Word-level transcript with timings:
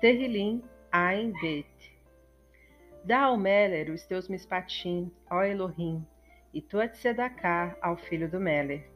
Terrilim 0.00 0.62
Ain 0.92 1.32
Bet. 1.42 1.66
Dá 3.02 3.22
ao 3.22 3.36
Meller 3.36 3.90
os 3.90 4.06
teus 4.06 4.28
mispatim, 4.28 5.10
ó 5.28 5.42
Elohim, 5.42 6.06
e 6.54 6.62
tu 6.62 6.78
Tzedakah 6.86 7.76
ao 7.82 7.96
filho 7.96 8.30
do 8.30 8.38
Meller. 8.38 8.88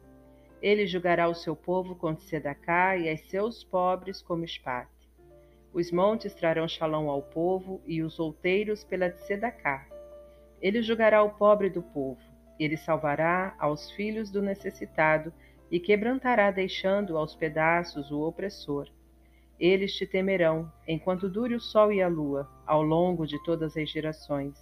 Ele 0.61 0.87
julgará 0.87 1.27
o 1.27 1.35
seu 1.35 1.57
povo 1.57 1.93
com 1.93 2.15
Tzedakah 2.15 2.95
e 2.95 3.09
as 3.09 3.19
seus 3.27 3.65
pobres 3.65 4.21
como 4.21 4.45
espate. 4.45 5.11
Os 5.73 5.91
montes 5.91 6.33
trarão 6.33 6.69
shalom 6.69 7.09
ao 7.09 7.21
povo 7.21 7.81
e 7.85 8.01
os 8.01 8.17
outeiros 8.17 8.85
pela 8.85 9.09
Tzedakah. 9.09 9.85
Ele 10.61 10.81
julgará 10.81 11.21
o 11.21 11.31
pobre 11.31 11.69
do 11.69 11.81
povo. 11.81 12.21
Ele 12.57 12.77
salvará 12.77 13.53
aos 13.59 13.91
filhos 13.91 14.31
do 14.31 14.41
necessitado 14.41 15.33
e 15.69 15.81
quebrantará 15.81 16.49
deixando 16.49 17.17
aos 17.17 17.35
pedaços 17.35 18.09
o 18.09 18.21
opressor. 18.21 18.87
Eles 19.65 19.95
te 19.95 20.05
temerão, 20.05 20.69
enquanto 20.85 21.29
dure 21.29 21.55
o 21.55 21.59
sol 21.61 21.89
e 21.89 22.01
a 22.01 22.07
lua, 22.09 22.51
ao 22.67 22.81
longo 22.81 23.25
de 23.25 23.41
todas 23.45 23.77
as 23.77 23.89
gerações. 23.89 24.59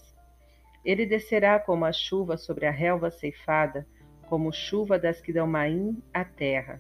Ele 0.86 1.08
descerá 1.08 1.60
como 1.60 1.86
a 1.86 1.92
chuva 1.92 2.38
sobre 2.38 2.68
a 2.68 2.72
relva 2.72 3.10
ceifada, 3.10 3.88
como 4.30 4.54
chuva 4.54 5.00
das 5.00 5.20
que 5.20 5.34
dão 5.34 5.48
maim 5.48 6.04
à 6.14 6.24
terra. 6.24 6.80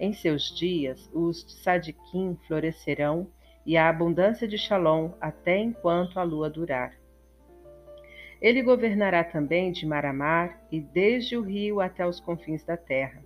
Em 0.00 0.14
seus 0.14 0.44
dias, 0.56 1.10
os 1.12 1.44
sadiquim 1.62 2.38
florescerão, 2.46 3.30
e 3.66 3.76
a 3.76 3.90
abundância 3.90 4.48
de 4.48 4.56
Shalom 4.56 5.10
até 5.20 5.58
enquanto 5.58 6.18
a 6.18 6.22
lua 6.22 6.48
durar. 6.48 6.98
Ele 8.40 8.62
governará 8.62 9.22
também 9.22 9.72
de 9.72 9.84
mar 9.84 10.06
a 10.06 10.12
mar, 10.14 10.58
e 10.72 10.80
desde 10.80 11.36
o 11.36 11.42
rio 11.42 11.82
até 11.82 12.06
os 12.06 12.18
confins 12.18 12.64
da 12.64 12.78
terra. 12.78 13.22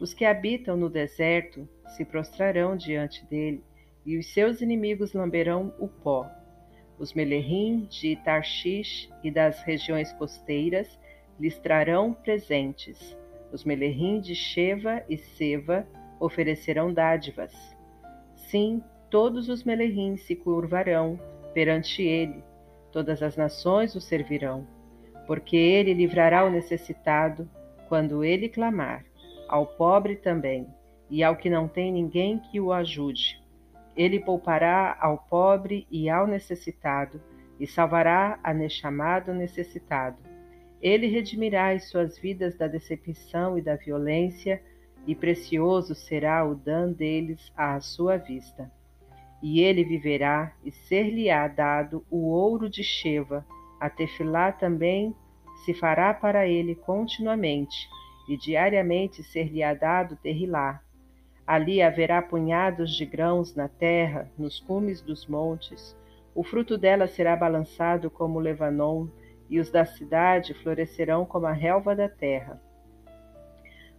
Os 0.00 0.14
que 0.14 0.24
habitam 0.24 0.76
no 0.76 0.88
deserto 0.88 1.68
se 1.88 2.04
prostrarão 2.04 2.76
diante 2.76 3.24
dele, 3.26 3.62
e 4.04 4.18
os 4.18 4.32
seus 4.32 4.60
inimigos 4.60 5.12
lamberão 5.12 5.72
o 5.78 5.88
pó. 5.88 6.28
Os 6.98 7.12
Melerrim 7.12 7.86
de 7.90 8.16
Tarshish 8.16 9.10
e 9.22 9.30
das 9.30 9.62
regiões 9.62 10.12
costeiras 10.12 10.98
lhes 11.40 11.58
trarão 11.58 12.12
presentes. 12.12 13.16
Os 13.52 13.64
Melerrim 13.64 14.20
de 14.20 14.34
Sheva 14.34 15.02
e 15.08 15.16
Seva 15.16 15.86
oferecerão 16.20 16.92
dádivas. 16.92 17.52
Sim, 18.34 18.82
todos 19.10 19.48
os 19.48 19.64
Melerrim 19.64 20.16
se 20.16 20.36
curvarão 20.36 21.18
perante 21.52 22.02
ele, 22.02 22.42
todas 22.92 23.22
as 23.22 23.36
nações 23.36 23.94
o 23.94 24.00
servirão, 24.00 24.66
porque 25.26 25.56
ele 25.56 25.94
livrará 25.94 26.44
o 26.44 26.50
necessitado 26.50 27.48
quando 27.88 28.24
ele 28.24 28.48
clamar 28.48 29.04
ao 29.48 29.66
pobre 29.66 30.16
também, 30.16 30.66
e 31.10 31.22
ao 31.22 31.36
que 31.36 31.50
não 31.50 31.68
tem 31.68 31.92
ninguém 31.92 32.38
que 32.38 32.58
o 32.58 32.72
ajude. 32.72 33.40
Ele 33.96 34.20
poupará 34.20 34.96
ao 35.00 35.18
pobre 35.18 35.86
e 35.90 36.08
ao 36.08 36.26
necessitado, 36.26 37.20
e 37.58 37.66
salvará 37.66 38.38
a 38.42 38.52
nechamado 38.52 39.32
necessitado. 39.32 40.18
Ele 40.82 41.06
redimirá 41.06 41.70
as 41.70 41.88
suas 41.88 42.18
vidas 42.18 42.56
da 42.56 42.66
decepção 42.66 43.56
e 43.56 43.62
da 43.62 43.76
violência, 43.76 44.62
e 45.06 45.14
precioso 45.14 45.94
será 45.94 46.44
o 46.44 46.54
dano 46.54 46.94
deles 46.94 47.52
à 47.56 47.80
sua 47.80 48.16
vista. 48.16 48.70
E 49.42 49.60
ele 49.60 49.84
viverá, 49.84 50.52
e 50.64 50.70
ser-lhe-á 50.70 51.46
dado 51.48 52.04
o 52.10 52.28
ouro 52.28 52.68
de 52.68 52.82
Sheva, 52.82 53.46
a 53.78 53.90
tefilá 53.90 54.50
também 54.50 55.14
se 55.64 55.74
fará 55.74 56.12
para 56.12 56.46
ele 56.46 56.74
continuamente, 56.74 57.88
e 58.28 58.36
diariamente 58.36 59.22
ser-lhe-á 59.22 59.74
dado 59.74 60.16
terrilá. 60.16 60.80
Ali 61.46 61.82
haverá 61.82 62.22
punhados 62.22 62.94
de 62.94 63.04
grãos 63.04 63.54
na 63.54 63.68
terra, 63.68 64.30
nos 64.38 64.58
cumes 64.60 65.00
dos 65.02 65.26
montes. 65.26 65.96
O 66.34 66.42
fruto 66.42 66.78
dela 66.78 67.06
será 67.06 67.36
balançado 67.36 68.10
como 68.10 68.38
o 68.38 68.40
Levanon, 68.40 69.08
e 69.48 69.60
os 69.60 69.70
da 69.70 69.84
cidade 69.84 70.54
florescerão 70.54 71.26
como 71.26 71.46
a 71.46 71.52
relva 71.52 71.94
da 71.94 72.08
terra. 72.08 72.60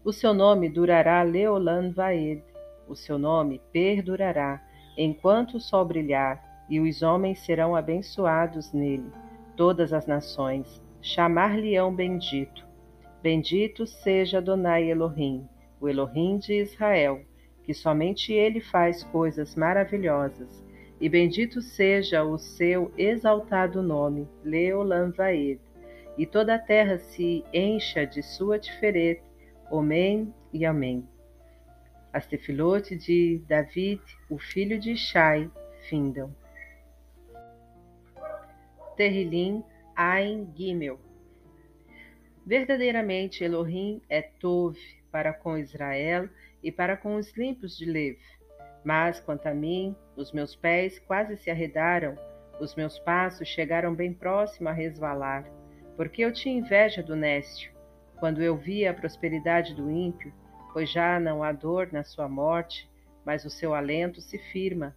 O 0.03 0.11
seu 0.11 0.33
nome 0.33 0.69
durará 0.69 1.22
Leolan 1.22 1.91
Vaed, 1.91 2.44
o 2.88 2.95
seu 2.95 3.17
nome 3.17 3.62
perdurará, 3.72 4.62
enquanto 4.97 5.57
o 5.57 5.62
sol 5.62 5.85
brilhar, 5.85 6.66
e 6.69 6.79
os 6.79 7.03
homens 7.03 7.39
serão 7.39 7.75
abençoados 7.75 8.73
nele. 8.73 9.12
Todas 9.56 9.94
as 9.94 10.07
nações 10.07 10.81
chamar-lhe-ão 11.01 11.94
bendito 11.94 12.66
Bendito 13.25 13.88
seja 13.88 14.38
Adonai 14.38 14.88
Elohim, 14.88 15.50
o 15.81 15.89
Elohim 15.89 16.38
de 16.38 16.62
Israel, 16.62 17.22
que 17.65 17.73
somente 17.73 18.31
ele 18.31 18.61
faz 18.61 19.03
coisas 19.03 19.55
maravilhosas. 19.55 20.63
E 21.01 21.09
bendito 21.09 21.61
seja 21.61 22.23
o 22.23 22.37
seu 22.37 22.91
exaltado 22.97 23.81
nome, 23.81 24.27
Leolam 24.43 25.11
Vaed, 25.11 25.59
e 26.17 26.25
toda 26.25 26.55
a 26.55 26.59
terra 26.59 26.97
se 26.97 27.43
encha 27.51 28.05
de 28.05 28.21
sua 28.23 28.59
tiferet, 28.59 29.21
Amém 29.69 30.33
e 30.53 30.65
Amém. 30.65 31.05
As 32.13 32.25
tefilote 32.27 32.95
de 32.95 33.41
David, 33.47 34.01
o 34.29 34.37
filho 34.37 34.79
de 34.79 34.91
Ishai, 34.91 35.51
findam. 35.89 36.33
Terrilim 38.95 39.61
Ain 39.95 40.47
Gimel 40.55 40.97
Verdadeiramente 42.45 43.43
Elohim 43.43 44.01
é 44.07 44.21
Tov 44.21 44.77
para 45.11 45.33
com 45.33 45.57
Israel 45.57 46.29
e 46.65 46.71
para 46.71 46.97
com 46.97 47.15
os 47.15 47.31
limpos 47.37 47.77
de 47.77 47.85
Lev. 47.85 48.17
Mas 48.83 49.19
quanto 49.19 49.45
a 49.45 49.53
mim, 49.53 49.95
os 50.17 50.31
meus 50.31 50.55
pés 50.55 50.97
quase 50.97 51.37
se 51.37 51.51
arredaram, 51.51 52.17
os 52.59 52.73
meus 52.73 52.97
passos 52.97 53.47
chegaram 53.47 53.93
bem 53.93 54.11
próximo 54.11 54.67
a 54.67 54.71
resvalar, 54.71 55.45
porque 55.95 56.25
eu 56.25 56.33
tinha 56.33 56.57
inveja 56.57 57.03
do 57.03 57.15
Nécio, 57.15 57.71
quando 58.19 58.41
eu 58.41 58.57
via 58.57 58.89
a 58.89 58.93
prosperidade 58.93 59.75
do 59.75 59.91
ímpio, 59.91 60.33
pois 60.73 60.91
já 60.91 61.19
não 61.19 61.43
há 61.43 61.51
dor 61.51 61.89
na 61.91 62.03
sua 62.03 62.27
morte, 62.27 62.89
mas 63.23 63.45
o 63.45 63.49
seu 63.49 63.75
alento 63.75 64.19
se 64.19 64.39
firma. 64.39 64.95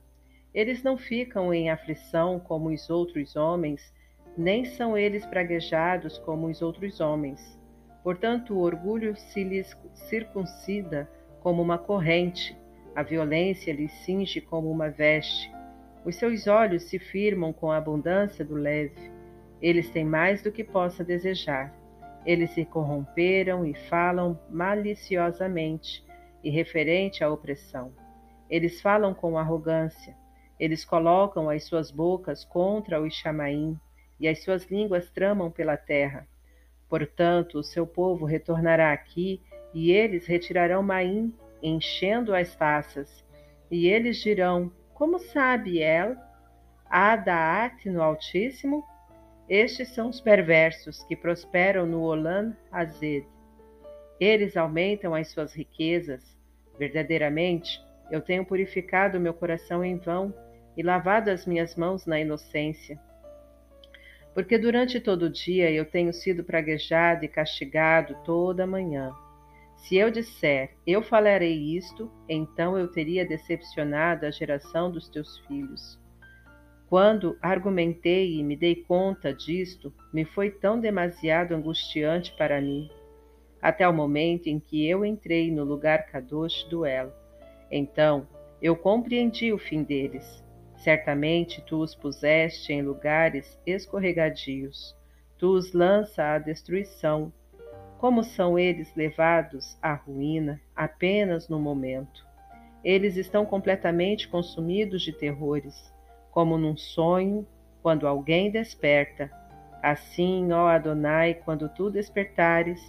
Eles 0.54 0.82
não 0.82 0.96
ficam 0.96 1.52
em 1.52 1.68
aflição 1.68 2.40
como 2.40 2.70
os 2.70 2.88
outros 2.88 3.36
homens, 3.36 3.92
nem 4.36 4.64
são 4.64 4.96
eles 4.96 5.26
praguejados 5.26 6.16
como 6.18 6.46
os 6.46 6.62
outros 6.62 6.98
homens. 6.98 7.58
Portanto, 8.02 8.54
o 8.54 8.60
orgulho 8.60 9.14
se 9.16 9.44
lhes 9.44 9.76
circuncida 9.94 11.06
como 11.42 11.62
uma 11.62 11.78
corrente, 11.78 12.56
a 12.94 13.02
violência 13.02 13.72
lhes 13.72 13.92
cinge 14.04 14.40
como 14.40 14.70
uma 14.70 14.90
veste. 14.90 15.50
Os 16.04 16.16
seus 16.16 16.46
olhos 16.46 16.84
se 16.84 16.98
firmam 16.98 17.52
com 17.52 17.70
a 17.70 17.76
abundância 17.76 18.44
do 18.44 18.54
leve. 18.54 19.10
Eles 19.60 19.90
têm 19.90 20.04
mais 20.04 20.42
do 20.42 20.52
que 20.52 20.64
possa 20.64 21.04
desejar. 21.04 21.74
Eles 22.24 22.50
se 22.50 22.64
corromperam 22.64 23.64
e 23.64 23.74
falam 23.74 24.38
maliciosamente 24.50 26.04
e 26.42 26.50
referente 26.50 27.22
à 27.22 27.30
opressão. 27.30 27.92
Eles 28.48 28.80
falam 28.80 29.14
com 29.14 29.38
arrogância. 29.38 30.16
Eles 30.58 30.84
colocam 30.84 31.48
as 31.48 31.64
suas 31.64 31.90
bocas 31.90 32.44
contra 32.44 33.00
os 33.00 33.14
chamaim 33.14 33.78
e 34.18 34.26
as 34.26 34.42
suas 34.42 34.64
línguas 34.64 35.10
tramam 35.10 35.50
pela 35.50 35.76
terra. 35.76 36.26
Portanto, 36.88 37.58
o 37.58 37.62
seu 37.62 37.86
povo 37.86 38.24
retornará 38.24 38.92
aqui, 38.92 39.40
e 39.78 39.92
eles 39.92 40.26
retirarão 40.26 40.82
Maim, 40.82 41.32
enchendo 41.62 42.34
as 42.34 42.56
taças. 42.56 43.24
E 43.70 43.86
eles 43.86 44.16
dirão: 44.16 44.72
Como 44.92 45.20
sabe 45.20 45.80
El? 45.80 46.16
Adaat 46.90 47.88
no 47.88 48.02
Altíssimo? 48.02 48.84
Estes 49.48 49.90
são 49.90 50.08
os 50.08 50.20
perversos 50.20 51.04
que 51.04 51.14
prosperam 51.14 51.86
no 51.86 52.02
Olam 52.02 52.56
Azed. 52.72 53.24
Eles 54.18 54.56
aumentam 54.56 55.14
as 55.14 55.28
suas 55.28 55.54
riquezas. 55.54 56.36
Verdadeiramente, 56.76 57.80
eu 58.10 58.20
tenho 58.20 58.44
purificado 58.44 59.20
meu 59.20 59.32
coração 59.32 59.84
em 59.84 59.96
vão 59.96 60.34
e 60.76 60.82
lavado 60.82 61.30
as 61.30 61.46
minhas 61.46 61.76
mãos 61.76 62.04
na 62.04 62.18
inocência 62.18 62.98
porque 64.38 64.56
durante 64.56 65.00
todo 65.00 65.24
o 65.24 65.30
dia 65.30 65.68
eu 65.68 65.84
tenho 65.84 66.12
sido 66.12 66.44
praguejado 66.44 67.24
e 67.24 67.28
castigado 67.28 68.14
toda 68.24 68.62
a 68.62 68.66
manhã. 68.68 69.12
Se 69.78 69.96
eu 69.96 70.10
disser, 70.10 70.76
eu 70.86 71.02
falarei 71.02 71.56
isto, 71.76 72.10
então 72.28 72.78
eu 72.78 72.88
teria 72.88 73.26
decepcionado 73.26 74.26
a 74.26 74.30
geração 74.30 74.90
dos 74.90 75.08
teus 75.08 75.38
filhos. 75.46 75.98
Quando 76.88 77.38
argumentei 77.40 78.34
e 78.34 78.42
me 78.42 78.56
dei 78.56 78.76
conta 78.76 79.32
disto, 79.32 79.92
me 80.12 80.24
foi 80.24 80.50
tão 80.50 80.78
demasiado 80.78 81.54
angustiante 81.54 82.34
para 82.36 82.60
mim, 82.60 82.90
até 83.62 83.88
o 83.88 83.92
momento 83.92 84.48
em 84.48 84.60
que 84.60 84.86
eu 84.86 85.04
entrei 85.04 85.50
no 85.50 85.64
lugar 85.64 86.06
Kadosh 86.06 86.64
do 86.64 86.84
El. 86.84 87.12
Então 87.70 88.28
eu 88.60 88.76
compreendi 88.76 89.52
o 89.52 89.58
fim 89.58 89.82
deles 89.82 90.44
Certamente 90.78 91.60
tu 91.62 91.82
os 91.82 91.94
puseste 91.94 92.72
em 92.72 92.82
lugares 92.82 93.60
escorregadios, 93.66 94.96
tu 95.36 95.54
os 95.54 95.72
lança 95.72 96.34
à 96.34 96.38
destruição. 96.38 97.32
Como 97.98 98.22
são 98.22 98.56
eles 98.56 98.94
levados 98.94 99.76
à 99.82 99.92
ruína 99.92 100.60
apenas 100.74 101.48
no 101.48 101.58
momento? 101.58 102.24
Eles 102.84 103.16
estão 103.16 103.44
completamente 103.44 104.28
consumidos 104.28 105.02
de 105.02 105.12
terrores. 105.12 105.92
como 106.30 106.56
num 106.56 106.76
sonho, 106.76 107.44
quando 107.82 108.06
alguém 108.06 108.48
desperta. 108.48 109.28
Assim, 109.82 110.52
ó 110.52 110.68
Adonai, 110.68 111.34
quando 111.34 111.68
tu 111.68 111.90
despertares, 111.90 112.80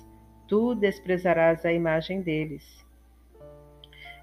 tu 0.47 0.75
desprezarás 0.75 1.65
a 1.65 1.73
imagem 1.73 2.21
deles. 2.21 2.85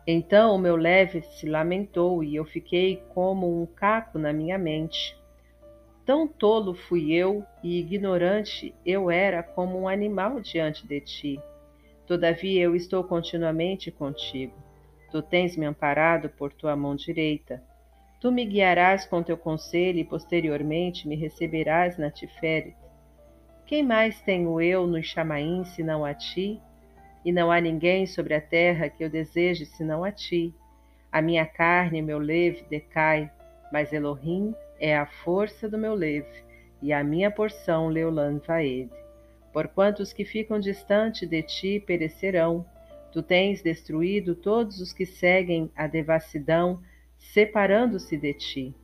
Então 0.06 0.54
o 0.54 0.58
meu 0.58 0.76
leve 0.76 1.22
se 1.22 1.48
lamentou 1.48 2.22
e 2.22 2.36
eu 2.36 2.44
fiquei 2.44 3.02
como 3.12 3.60
um 3.60 3.66
caco 3.66 4.16
na 4.16 4.32
minha 4.32 4.56
mente. 4.56 5.18
Tão 6.06 6.28
tolo 6.28 6.72
fui 6.72 7.12
eu 7.12 7.44
e 7.64 7.80
ignorante 7.80 8.72
eu 8.86 9.10
era 9.10 9.42
como 9.42 9.76
um 9.76 9.88
animal 9.88 10.40
diante 10.40 10.86
de 10.86 11.00
ti. 11.00 11.40
Todavia 12.06 12.62
eu 12.62 12.76
estou 12.76 13.02
continuamente 13.02 13.90
contigo. 13.90 14.54
Tu 15.10 15.20
tens 15.20 15.56
me 15.56 15.66
amparado 15.66 16.28
por 16.28 16.52
tua 16.52 16.76
mão 16.76 16.94
direita. 16.94 17.60
Tu 18.20 18.30
me 18.30 18.44
guiarás 18.44 19.04
com 19.04 19.20
teu 19.20 19.36
conselho 19.36 19.98
e 19.98 20.04
posteriormente 20.04 21.08
me 21.08 21.16
receberás 21.16 21.98
na 21.98 22.08
Tiferet. 22.08 22.76
Quem 23.66 23.82
mais 23.82 24.20
tenho 24.20 24.60
eu 24.60 24.86
no 24.86 25.02
Chamaim 25.02 25.64
senão 25.64 26.04
a 26.04 26.14
ti? 26.14 26.62
E 27.24 27.32
não 27.32 27.50
há 27.50 27.60
ninguém 27.60 28.06
sobre 28.06 28.32
a 28.32 28.40
terra 28.40 28.88
que 28.88 29.02
eu 29.02 29.10
deseje 29.10 29.66
senão 29.66 30.04
a 30.04 30.12
ti. 30.12 30.54
A 31.10 31.20
minha 31.20 31.44
carne 31.44 31.98
e 31.98 32.02
meu 32.02 32.20
leve 32.20 32.64
decai, 32.70 33.28
mas 33.72 33.92
Elohim 33.92 34.54
é 34.78 34.96
a 34.96 35.06
força 35.06 35.68
do 35.68 35.78
meu 35.78 35.94
leve, 35.94 36.44
e 36.82 36.92
a 36.92 37.02
minha 37.02 37.30
porção 37.30 37.88
Leolan 37.88 38.38
Vaed. 38.38 38.90
Porquanto 39.52 40.02
os 40.02 40.12
que 40.12 40.24
ficam 40.24 40.60
distante 40.60 41.26
de 41.26 41.42
ti 41.42 41.82
perecerão, 41.84 42.64
tu 43.10 43.22
tens 43.22 43.62
destruído 43.62 44.34
todos 44.34 44.80
os 44.80 44.92
que 44.92 45.06
seguem 45.06 45.70
a 45.74 45.86
devassidão, 45.86 46.80
separando-se 47.16 48.16
de 48.16 48.34
ti. 48.34 48.74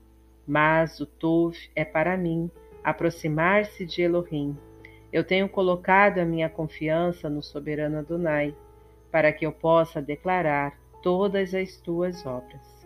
Mas 0.46 0.98
o 1.00 1.06
Tov 1.06 1.56
é 1.76 1.84
para 1.84 2.16
mim 2.16 2.50
aproximar-se 2.82 3.84
de 3.84 4.02
Elohim. 4.02 4.56
Eu 5.12 5.22
tenho 5.22 5.48
colocado 5.48 6.18
a 6.18 6.24
minha 6.24 6.48
confiança 6.48 7.28
no 7.28 7.42
soberano 7.42 7.98
Adonai, 7.98 8.56
para 9.10 9.30
que 9.30 9.44
eu 9.44 9.52
possa 9.52 10.00
declarar 10.00 10.78
todas 11.02 11.54
as 11.54 11.76
tuas 11.76 12.24
obras. 12.24 12.81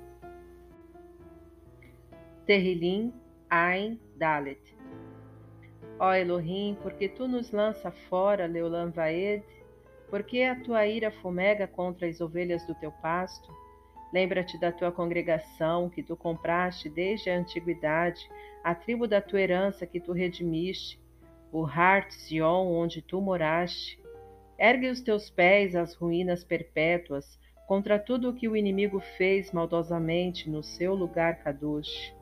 Terrilim 2.46 3.12
Ain 3.50 3.98
Dalet 4.16 4.60
Ó 5.98 6.14
Elohim, 6.14 6.76
porque 6.80 7.08
tu 7.08 7.26
nos 7.26 7.50
lança 7.50 7.90
fora, 7.90 8.46
Leulam 8.46 8.92
Vaed, 8.92 9.42
porque 10.08 10.42
a 10.42 10.54
tua 10.54 10.86
ira 10.86 11.10
fumega 11.10 11.66
contra 11.66 12.06
as 12.06 12.20
ovelhas 12.20 12.64
do 12.64 12.72
teu 12.76 12.92
pasto? 12.92 13.52
Lembra-te 14.12 14.60
da 14.60 14.70
tua 14.70 14.92
congregação 14.92 15.90
que 15.90 16.04
tu 16.04 16.16
compraste 16.16 16.88
desde 16.88 17.30
a 17.30 17.36
antiguidade, 17.36 18.30
a 18.62 18.76
tribo 18.76 19.08
da 19.08 19.20
tua 19.20 19.40
herança 19.40 19.84
que 19.84 19.98
tu 19.98 20.12
redimiste, 20.12 21.00
o 21.50 21.64
Hart 21.64 22.12
Zion, 22.12 22.68
onde 22.68 23.02
tu 23.02 23.20
moraste. 23.20 24.00
Ergue 24.56 24.88
os 24.88 25.00
teus 25.00 25.28
pés 25.28 25.74
às 25.74 25.94
ruínas 25.94 26.44
perpétuas, 26.44 27.40
contra 27.66 27.98
tudo 27.98 28.30
o 28.30 28.34
que 28.34 28.46
o 28.46 28.56
inimigo 28.56 29.00
fez 29.00 29.50
maldosamente 29.50 30.48
no 30.48 30.62
seu 30.62 30.94
lugar 30.94 31.42
Kadosh. 31.42 32.15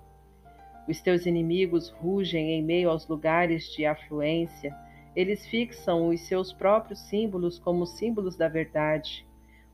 Os 0.88 1.00
teus 1.00 1.26
inimigos 1.26 1.88
rugem 1.88 2.52
em 2.52 2.62
meio 2.62 2.90
aos 2.90 3.06
lugares 3.08 3.72
de 3.72 3.86
afluência, 3.86 4.74
eles 5.16 5.46
fixam 5.46 6.08
os 6.08 6.20
seus 6.22 6.52
próprios 6.52 6.98
símbolos 7.00 7.58
como 7.58 7.86
símbolos 7.86 8.36
da 8.36 8.48
verdade. 8.48 9.26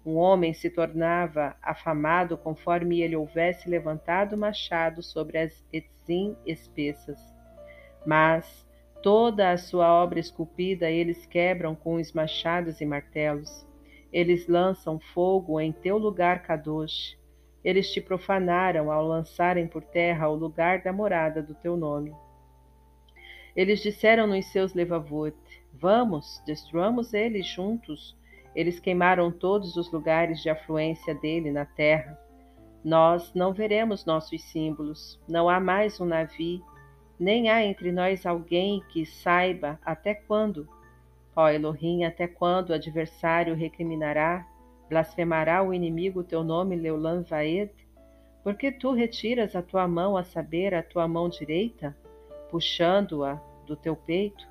Um 0.04 0.16
homem 0.16 0.52
se 0.52 0.70
tornava 0.70 1.56
afamado 1.62 2.36
conforme 2.36 3.00
ele 3.00 3.16
houvesse 3.16 3.68
levantado 3.68 4.34
o 4.34 4.38
machado 4.38 5.02
sobre 5.02 5.38
as 5.38 5.64
etzim 5.72 6.36
espessas. 6.46 7.18
Mas, 8.06 8.66
Toda 9.02 9.50
a 9.50 9.56
sua 9.56 9.90
obra 9.90 10.18
esculpida 10.18 10.90
eles 10.90 11.24
quebram 11.24 11.74
com 11.74 11.94
os 11.94 12.12
machados 12.12 12.82
e 12.82 12.86
martelos. 12.86 13.66
Eles 14.12 14.46
lançam 14.46 15.00
fogo 15.00 15.58
em 15.58 15.72
teu 15.72 15.96
lugar, 15.96 16.42
Kadosh. 16.42 17.18
Eles 17.64 17.90
te 17.92 18.00
profanaram 18.00 18.90
ao 18.90 19.04
lançarem 19.06 19.66
por 19.66 19.82
terra 19.82 20.28
o 20.28 20.34
lugar 20.34 20.82
da 20.82 20.92
morada 20.92 21.42
do 21.42 21.54
teu 21.54 21.76
nome. 21.76 22.14
Eles 23.54 23.80
disseram 23.80 24.26
nos 24.26 24.46
seus 24.46 24.74
levavot: 24.74 25.36
Vamos, 25.72 26.42
destruamos 26.46 27.12
eles 27.12 27.46
juntos. 27.46 28.16
Eles 28.54 28.80
queimaram 28.80 29.30
todos 29.30 29.76
os 29.76 29.92
lugares 29.92 30.42
de 30.42 30.50
afluência 30.50 31.14
dele 31.14 31.52
na 31.52 31.64
terra. 31.64 32.18
Nós 32.82 33.32
não 33.34 33.52
veremos 33.52 34.04
nossos 34.04 34.42
símbolos. 34.42 35.20
Não 35.28 35.48
há 35.48 35.60
mais 35.60 36.00
um 36.00 36.06
navio 36.06 36.64
nem 37.20 37.50
há 37.50 37.62
entre 37.62 37.92
nós 37.92 38.24
alguém 38.24 38.82
que 38.88 39.04
saiba 39.04 39.78
até 39.84 40.14
quando. 40.14 40.66
Ó 41.36 41.50
Elohim, 41.50 42.04
até 42.04 42.26
quando 42.26 42.70
o 42.70 42.74
adversário 42.74 43.54
recriminará, 43.54 44.46
blasfemará 44.90 45.62
o 45.62 45.72
inimigo 45.72 46.20
o 46.20 46.24
teu 46.24 46.44
nome, 46.44 46.76
Leulan 46.76 47.22
Vaed? 47.22 47.70
Porque 48.44 48.70
tu 48.70 48.92
retiras 48.92 49.56
a 49.56 49.62
tua 49.62 49.88
mão, 49.88 50.16
a 50.16 50.22
saber, 50.22 50.74
a 50.74 50.82
tua 50.82 51.08
mão 51.08 51.30
direita, 51.30 51.96
puxando-a 52.50 53.40
do 53.66 53.74
teu 53.74 53.96
peito? 53.96 54.46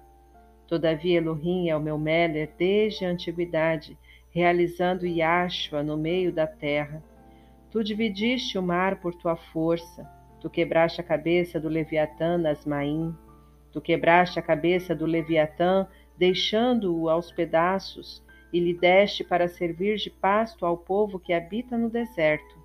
Todavia 0.68 1.18
Elohim 1.18 1.70
é 1.70 1.76
o 1.76 1.82
meu 1.82 1.98
Meller 1.98 2.50
desde 2.58 3.06
a 3.06 3.10
antiguidade, 3.10 3.98
realizando 4.32 5.06
Yashua 5.06 5.84
no 5.84 5.98
meio 5.98 6.32
da 6.32 6.48
terra. 6.48 7.04
Tu 7.70 7.84
dividiste 7.84 8.58
o 8.58 8.64
mar 8.64 9.00
por 9.00 9.14
tua 9.14 9.36
força, 9.36 10.08
Tu 10.42 10.50
quebraste 10.50 11.02
a 11.02 11.04
cabeça 11.04 11.60
do 11.60 11.68
Leviatã 11.68 12.38
Nasmaim. 12.38 13.14
Tu 13.72 13.82
quebraste 13.82 14.40
a 14.40 14.42
cabeça 14.42 14.96
do 14.96 15.06
Leviatã, 15.06 15.86
deixando-o 16.18 17.10
aos 17.10 17.32
pedaços, 17.32 18.24
e 18.52 18.60
lhe 18.60 18.74
deste 18.74 19.24
para 19.24 19.48
servir 19.48 19.98
de 19.98 20.10
pasto 20.10 20.66
ao 20.66 20.78
povo 20.78 21.20
que 21.20 21.34
habita 21.34 21.78
no 21.78 21.90
deserto. 21.90 22.58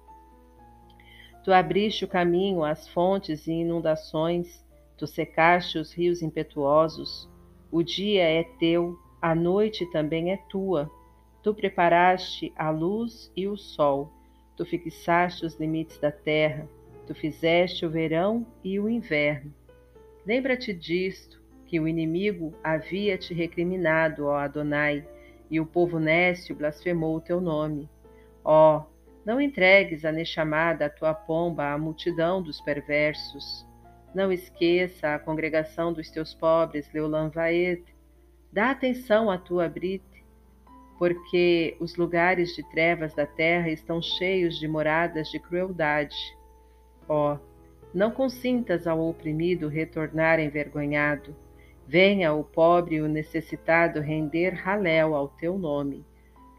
Tu 1.45 1.53
abriste 1.53 2.05
o 2.05 2.09
caminho 2.09 2.65
às 2.65 2.89
fontes 2.89 3.47
e 3.47 3.53
inundações, 3.53 4.65
tu 4.97 5.07
secaste 5.07 5.79
os 5.79 5.93
rios 5.93 6.23
impetuosos. 6.23 7.29
O 7.71 7.83
dia 7.83 8.23
é 8.23 8.43
teu, 8.59 8.99
a 9.21 9.35
noite 9.35 9.85
também 9.91 10.33
é 10.33 10.39
tua. 10.49 10.91
Tu 11.43 11.53
preparaste 11.53 12.53
a 12.57 12.71
luz 12.71 13.31
e 13.37 13.47
o 13.47 13.57
sol, 13.57 14.11
tu 14.57 14.65
fixaste 14.65 15.45
os 15.45 15.59
limites 15.61 15.99
da 15.99 16.11
terra. 16.11 16.69
Tu 17.07 17.15
fizeste 17.15 17.85
o 17.85 17.91
verão 17.91 18.47
e 18.63 18.81
o 18.81 18.89
inverno. 18.89 19.53
Lembra-te 20.25 20.73
disto, 20.73 21.45
que 21.67 21.81
o 21.81 21.89
inimigo 21.89 22.55
havia 22.63 23.19
te 23.19 23.35
recriminado, 23.35 24.27
ó 24.27 24.37
Adonai, 24.37 25.05
e 25.51 25.61
o 25.61 25.67
povo 25.67 25.99
nécio 25.99 26.55
blasfemou 26.55 27.17
o 27.17 27.21
teu 27.21 27.41
nome. 27.41 27.89
Ó, 28.45 28.85
não 29.25 29.41
entregues 29.41 30.05
a 30.05 30.13
nechamada 30.13 30.87
a 30.87 30.91
tua 30.91 31.15
pomba 31.15 31.73
à 31.73 31.79
multidão 31.79 32.43
dos 32.43 32.61
perversos. 32.61 33.67
Não 34.15 34.31
esqueça 34.31 35.15
a 35.15 35.19
congregação 35.19 35.93
dos 35.93 36.11
teus 36.11 36.35
pobres, 36.35 36.93
Leulam 36.93 37.31
Vaed. 37.31 37.83
Dá 38.53 38.71
atenção 38.71 39.31
à 39.31 39.39
tua 39.39 39.69
brite, 39.69 40.25
porque 40.99 41.77
os 41.81 41.97
lugares 41.97 42.55
de 42.55 42.63
trevas 42.71 43.15
da 43.15 43.27
terra 43.27 43.71
estão 43.71 44.01
cheios 44.01 44.59
de 44.59 44.69
moradas 44.69 45.29
de 45.29 45.41
crueldade. 45.41 46.17
Ó, 47.09 47.39
não 47.93 48.11
consintas 48.11 48.87
ao 48.87 49.01
oprimido 49.09 49.69
retornar 49.69 50.39
envergonhado. 50.39 51.35
Venha 51.87 52.33
o 52.33 52.43
pobre 52.43 52.97
e 52.97 53.01
o 53.03 53.09
necessitado 53.09 54.01
render 54.01 54.51
raléu 54.55 55.15
ao 55.15 55.29
teu 55.29 55.59
nome. 55.59 56.05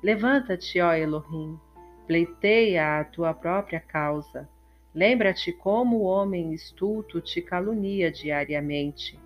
Levanta-te, 0.02 0.80
ó 0.80 0.94
Elohim, 0.94 1.60
pleiteia 2.06 3.00
a 3.00 3.04
tua 3.04 3.34
própria 3.34 3.80
causa. 3.80 4.48
Lembra-te 4.94 5.52
como 5.52 5.98
o 5.98 6.04
homem 6.04 6.54
estulto 6.54 7.20
te 7.20 7.42
calunia 7.42 8.12
diariamente. 8.12 9.20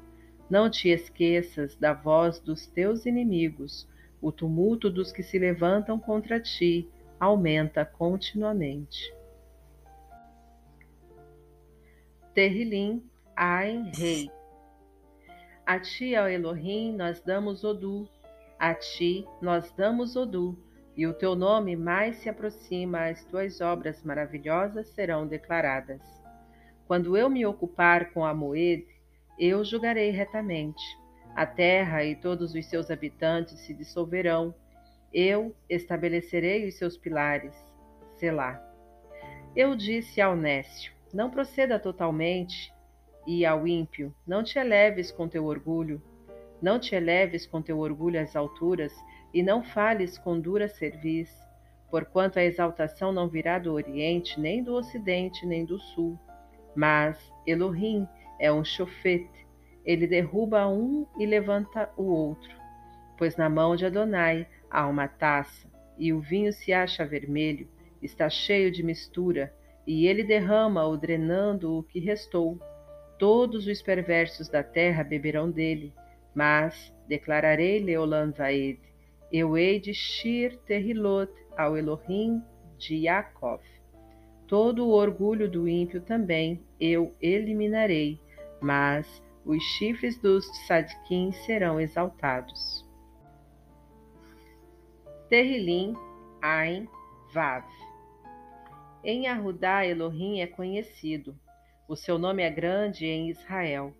Não 0.50 0.70
te 0.70 0.90
esqueças 0.90 1.76
da 1.76 1.94
voz 1.94 2.40
dos 2.40 2.66
teus 2.66 3.06
inimigos. 3.06 3.88
O 4.22 4.32
tumulto 4.32 4.90
dos 4.90 5.12
que 5.12 5.22
se 5.22 5.38
levantam 5.38 6.00
contra 6.00 6.40
ti 6.40 6.90
aumenta 7.20 7.86
continuamente. 7.86 9.14
Terrilim, 12.34 13.04
Ain, 13.36 13.92
Rei. 13.96 14.39
A 15.70 15.80
ti, 15.80 16.16
ó 16.16 16.28
Elohim, 16.28 16.96
nós 16.96 17.22
damos 17.22 17.64
Odu. 17.64 18.10
A 18.58 18.74
ti 18.74 19.24
nós 19.40 19.72
damos 19.74 20.16
Odu. 20.16 20.58
E 20.98 21.06
o 21.06 21.14
teu 21.14 21.36
nome 21.36 21.76
mais 21.76 22.16
se 22.16 22.28
aproxima, 22.28 23.06
as 23.06 23.24
tuas 23.26 23.62
obras 23.62 24.02
maravilhosas 24.04 24.88
serão 24.88 25.28
declaradas. 25.28 26.02
Quando 26.88 27.16
eu 27.16 27.30
me 27.30 27.46
ocupar 27.46 28.12
com 28.12 28.26
a 28.26 28.34
Moed, 28.34 28.84
eu 29.38 29.64
julgarei 29.64 30.10
retamente. 30.10 30.82
A 31.36 31.46
terra 31.46 32.04
e 32.04 32.16
todos 32.16 32.56
os 32.56 32.66
seus 32.66 32.90
habitantes 32.90 33.60
se 33.60 33.72
dissolverão. 33.72 34.56
Eu 35.14 35.56
estabelecerei 35.70 36.68
os 36.68 36.80
seus 36.80 36.98
pilares. 36.98 37.54
Selá. 38.16 38.60
Eu 39.56 39.76
disse 39.76 40.20
ao 40.20 40.36
Nécio: 40.36 40.92
não 41.14 41.30
proceda 41.30 41.78
totalmente, 41.78 42.74
e 43.26 43.46
ao 43.46 43.68
ímpio, 43.68 44.14
não 44.26 44.44
te 44.44 44.58
eleves 44.58 45.12
com 45.12 45.28
teu 45.28 45.46
orgulho, 45.46 46.02
não 46.62 46.80
te 46.80 46.96
eleves 46.96 47.46
com 47.46 47.62
teu 47.62 47.80
orgulho 47.80 48.22
às 48.22 48.36
alturas, 48.36 48.94
e 49.34 49.44
não 49.44 49.64
fales 49.64 50.18
com 50.18 50.40
dura 50.40 50.68
cerviz, 50.68 51.30
porquanto 51.90 52.40
a 52.40 52.44
exaltação 52.44 53.12
não 53.12 53.28
virá 53.28 53.60
do 53.60 53.74
Oriente, 53.74 54.40
nem 54.40 54.64
do 54.64 54.74
Ocidente, 54.74 55.46
nem 55.46 55.66
do 55.66 55.80
Sul. 55.80 56.18
Mas 56.76 57.32
Elohim 57.46 58.08
é 58.40 58.52
um 58.52 58.64
chofete, 58.64 59.48
ele 59.86 60.08
derruba 60.08 60.68
um 60.68 61.06
e 61.18 61.26
levanta 61.26 61.92
o 61.98 62.04
outro. 62.04 62.52
Pois 63.18 63.36
na 63.36 63.50
mão 63.50 63.76
de 63.76 63.86
Adonai 63.86 64.48
há 64.70 64.88
uma 64.88 65.08
taça, 65.08 65.70
e 65.98 66.14
o 66.14 66.20
vinho 66.20 66.54
se 66.54 66.72
acha 66.72 67.06
vermelho, 67.06 67.68
está 68.02 68.30
cheio 68.30 68.72
de 68.72 68.82
mistura, 68.82 69.54
e 69.86 70.08
ele 70.08 70.24
derrama-o, 70.24 70.96
drenando 70.96 71.78
o 71.78 71.84
que 71.84 72.00
restou. 72.00 72.60
Todos 73.20 73.68
os 73.68 73.82
perversos 73.82 74.48
da 74.48 74.64
terra 74.64 75.04
beberão 75.04 75.52
dele, 75.52 75.94
mas 76.34 76.96
declararei 77.06 77.80
Leolan 77.84 78.32
Vaed, 78.32 78.80
eu 79.30 79.58
hei 79.58 79.78
de 79.78 79.94
Shir 79.94 80.58
Terrilot 80.60 81.30
ao 81.58 81.78
Elohim 81.78 82.42
de 82.78 82.96
Yaakov. 82.96 83.62
Todo 84.48 84.88
o 84.88 84.92
orgulho 84.92 85.52
do 85.52 85.68
ímpio 85.68 86.02
também 86.02 86.64
eu 86.80 87.14
eliminarei, 87.22 88.20
mas 88.62 89.22
os 89.46 89.62
chifres 89.78 90.18
dos 90.18 90.48
tzadikim 90.66 91.34
serão 91.46 91.78
exaltados. 91.78 92.88
Terrilim, 95.28 95.94
Ain, 96.42 96.88
Vav. 97.34 97.66
Em 99.04 99.28
Arudá, 99.28 99.86
Elohim 99.86 100.40
é 100.40 100.48
conhecido. 100.48 101.36
O 101.90 101.96
seu 101.96 102.20
nome 102.20 102.44
é 102.44 102.52
grande 102.52 103.08
em 103.08 103.32
Israel. 103.32 103.92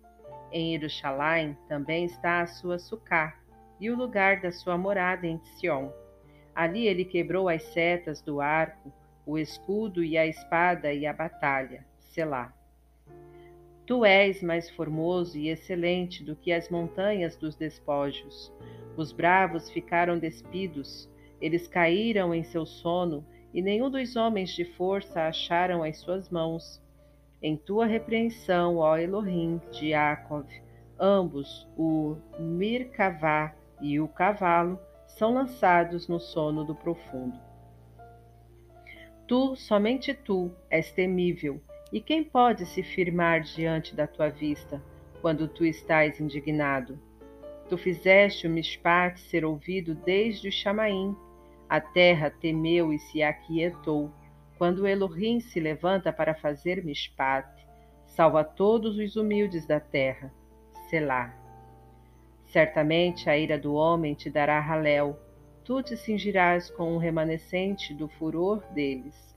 Em 0.52 0.78
Jerusalém 0.78 1.58
também 1.68 2.04
está 2.04 2.40
a 2.40 2.46
sua 2.46 2.78
sucá 2.78 3.36
e 3.80 3.90
o 3.90 3.96
lugar 3.96 4.40
da 4.40 4.52
sua 4.52 4.78
morada 4.78 5.26
em 5.26 5.40
Sion. 5.40 5.90
Ali 6.54 6.86
ele 6.86 7.04
quebrou 7.04 7.48
as 7.48 7.64
setas 7.64 8.22
do 8.22 8.40
arco, 8.40 8.92
o 9.26 9.36
escudo 9.36 10.04
e 10.04 10.16
a 10.16 10.24
espada 10.24 10.92
e 10.92 11.04
a 11.04 11.12
batalha. 11.12 11.84
Selá. 11.98 12.54
Tu 13.84 14.04
és 14.04 14.40
mais 14.40 14.70
formoso 14.70 15.36
e 15.36 15.48
excelente 15.48 16.22
do 16.22 16.36
que 16.36 16.52
as 16.52 16.68
montanhas 16.68 17.34
dos 17.36 17.56
despojos. 17.56 18.52
Os 18.96 19.10
bravos 19.10 19.68
ficaram 19.68 20.16
despidos, 20.16 21.10
eles 21.40 21.66
caíram 21.66 22.32
em 22.32 22.44
seu 22.44 22.64
sono, 22.64 23.26
e 23.52 23.60
nenhum 23.60 23.90
dos 23.90 24.14
homens 24.14 24.50
de 24.50 24.64
força 24.64 25.22
acharam 25.22 25.82
as 25.82 25.98
suas 25.98 26.30
mãos. 26.30 26.80
Em 27.42 27.56
tua 27.56 27.86
repreensão, 27.86 28.76
ó 28.76 28.98
Elohim 28.98 29.60
de 29.70 29.88
Yaakov, 29.88 30.46
ambos, 30.98 31.66
o 31.76 32.16
Mirkavá 32.38 33.54
e 33.80 33.98
o 33.98 34.06
cavalo, 34.06 34.78
são 35.06 35.32
lançados 35.32 36.06
no 36.06 36.20
sono 36.20 36.64
do 36.64 36.74
profundo. 36.74 37.38
Tu, 39.26 39.56
somente 39.56 40.12
tu, 40.12 40.52
és 40.68 40.92
temível, 40.92 41.62
e 41.92 42.00
quem 42.00 42.22
pode 42.22 42.66
se 42.66 42.82
firmar 42.82 43.40
diante 43.40 43.94
da 43.94 44.06
tua 44.06 44.28
vista, 44.28 44.82
quando 45.20 45.48
tu 45.48 45.64
estás 45.64 46.20
indignado? 46.20 46.98
Tu 47.68 47.78
fizeste 47.78 48.46
o 48.46 48.50
Mishpat 48.50 49.18
ser 49.20 49.44
ouvido 49.44 49.94
desde 49.94 50.48
o 50.48 50.52
Chamaim, 50.52 51.16
a 51.68 51.80
terra 51.80 52.30
temeu 52.30 52.92
e 52.92 52.98
se 52.98 53.22
aquietou. 53.22 54.10
Quando 54.60 54.86
Elohim 54.86 55.40
se 55.40 55.58
levanta 55.58 56.12
para 56.12 56.34
fazer 56.34 56.84
mishpat, 56.84 57.48
salva 58.04 58.44
todos 58.44 58.98
os 58.98 59.16
humildes 59.16 59.66
da 59.66 59.80
terra. 59.80 60.30
Selá. 60.90 61.34
Certamente 62.44 63.30
a 63.30 63.38
ira 63.38 63.58
do 63.58 63.72
homem 63.72 64.12
te 64.12 64.28
dará 64.28 64.60
raléu, 64.60 65.18
tu 65.64 65.82
te 65.82 65.96
cingirás 65.96 66.68
com 66.68 66.94
um 66.94 66.98
remanescente 66.98 67.94
do 67.94 68.06
furor 68.06 68.62
deles. 68.74 69.34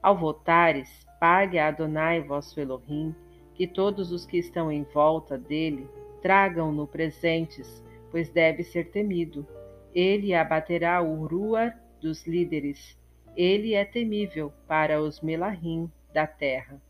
Ao 0.00 0.16
voltares, 0.16 1.04
pague 1.18 1.58
a 1.58 1.66
Adonai 1.66 2.20
vosso 2.20 2.60
Elohim, 2.60 3.12
que 3.52 3.66
todos 3.66 4.12
os 4.12 4.24
que 4.24 4.38
estão 4.38 4.70
em 4.70 4.84
volta 4.84 5.36
dele 5.36 5.90
tragam-no 6.22 6.86
presentes, 6.86 7.84
pois 8.12 8.30
deve 8.30 8.62
ser 8.62 8.92
temido 8.92 9.44
ele 9.92 10.32
abaterá 10.32 11.02
o 11.02 11.26
Ruar 11.26 11.76
dos 12.00 12.28
líderes. 12.28 12.99
Ele 13.36 13.74
é 13.74 13.84
temível 13.84 14.52
para 14.66 15.00
os 15.00 15.20
Melahim 15.20 15.90
da 16.12 16.26
terra. 16.26 16.80